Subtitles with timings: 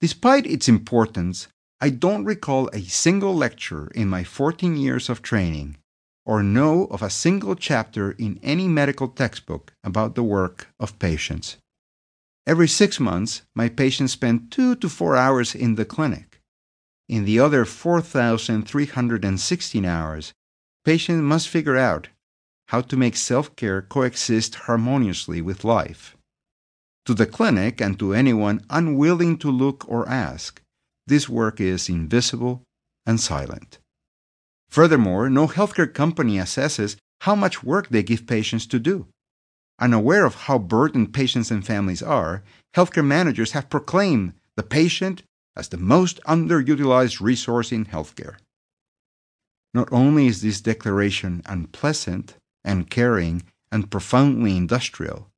[0.00, 1.48] Despite its importance,
[1.80, 5.76] I don't recall a single lecture in my 14 years of training
[6.28, 11.56] or know of a single chapter in any medical textbook about the work of patients.
[12.46, 16.40] Every six months, my patients spend two to four hours in the clinic.
[17.08, 20.32] In the other 4,316 hours,
[20.84, 22.08] patients must figure out
[22.66, 26.14] how to make self care coexist harmoniously with life.
[27.08, 30.60] To the clinic and to anyone unwilling to look or ask,
[31.06, 32.64] this work is invisible
[33.06, 33.78] and silent.
[34.68, 39.06] Furthermore, no healthcare company assesses how much work they give patients to do.
[39.80, 42.42] Unaware of how burdened patients and families are,
[42.76, 45.22] healthcare managers have proclaimed the patient
[45.56, 48.36] as the most underutilized resource in healthcare.
[49.72, 52.34] Not only is this declaration unpleasant,
[52.66, 55.30] uncaring, and profoundly industrial,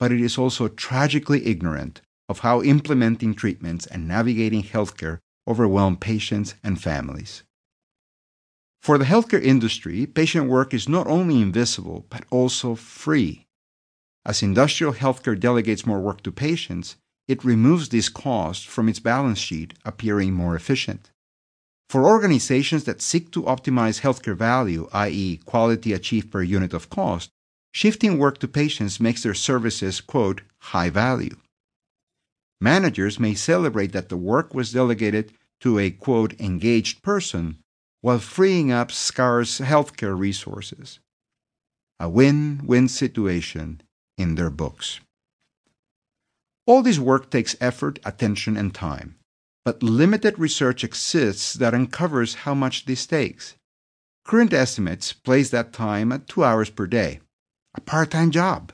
[0.00, 6.54] but it is also tragically ignorant of how implementing treatments and navigating healthcare overwhelm patients
[6.64, 7.42] and families.
[8.80, 13.46] For the healthcare industry, patient work is not only invisible, but also free.
[14.24, 16.96] As industrial healthcare delegates more work to patients,
[17.28, 21.10] it removes this cost from its balance sheet, appearing more efficient.
[21.90, 27.30] For organizations that seek to optimize healthcare value, i.e., quality achieved per unit of cost,
[27.72, 31.36] shifting work to patients makes their services, quote, high value.
[32.60, 37.58] Managers may celebrate that the work was delegated to a, quote, engaged person
[38.02, 40.98] while freeing up scarce healthcare resources.
[41.98, 43.82] A win win situation
[44.16, 45.00] in their books.
[46.66, 49.16] All this work takes effort, attention, and time,
[49.64, 53.54] but limited research exists that uncovers how much this takes.
[54.24, 57.20] Current estimates place that time at two hours per day,
[57.74, 58.72] a part time job.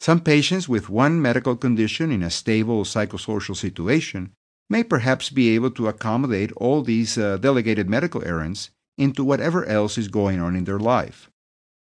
[0.00, 4.32] Some patients with one medical condition in a stable psychosocial situation
[4.68, 9.96] may perhaps be able to accommodate all these uh, delegated medical errands into whatever else
[9.96, 11.30] is going on in their life.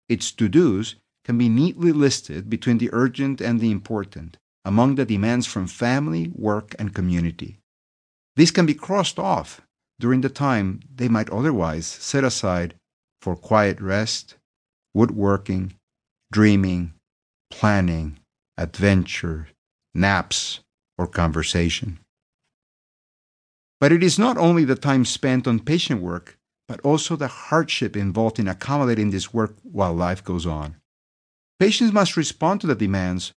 [0.08, 5.04] Its to dos can be neatly listed between the urgent and the important, among the
[5.04, 7.58] demands from family, work, and community.
[8.36, 9.60] These can be crossed off
[9.98, 12.74] during the time they might otherwise set aside
[13.20, 14.36] for quiet rest,
[14.96, 15.74] woodworking,
[16.32, 16.94] dreaming,
[17.50, 18.18] planning,
[18.56, 19.46] adventure,
[19.94, 20.60] naps,
[20.96, 21.98] or conversation.
[23.78, 27.94] But it is not only the time spent on patient work, but also the hardship
[27.94, 30.76] involved in accommodating this work while life goes on.
[31.60, 33.32] Patients must respond to the demands,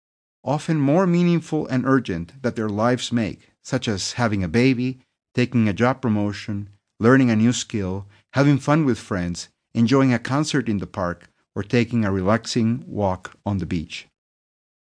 [0.45, 4.99] often more meaningful and urgent, that their lives make, such as having a baby,
[5.35, 6.69] taking a job promotion,
[7.01, 11.63] learning a new skill, having fun with friends, enjoying a concert in the park, or
[11.63, 14.07] taking a relaxing walk on the beach.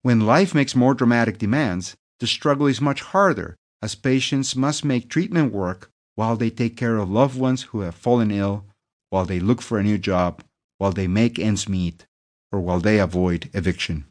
[0.02, 5.08] When life makes more dramatic demands, the struggle is much harder as patients must make
[5.08, 8.64] treatment work while they take care of loved ones who have fallen ill,
[9.10, 10.42] while they look for a new job,
[10.78, 12.04] while they make ends meet,
[12.50, 14.06] or while they avoid eviction.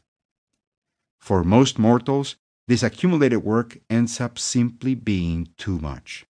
[1.20, 2.36] For most mortals,
[2.68, 6.24] this accumulated work ends up simply being too much.